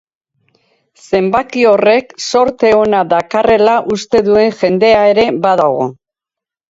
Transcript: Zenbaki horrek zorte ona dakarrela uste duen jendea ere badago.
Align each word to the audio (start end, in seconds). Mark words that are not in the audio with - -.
Zenbaki 1.17 1.65
horrek 1.73 2.15
zorte 2.27 2.71
ona 2.79 3.03
dakarrela 3.13 3.77
uste 3.97 4.23
duen 4.31 4.53
jendea 4.63 5.05
ere 5.15 5.27
badago. 5.45 5.91